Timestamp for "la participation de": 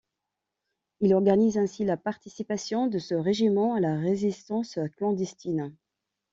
1.85-2.97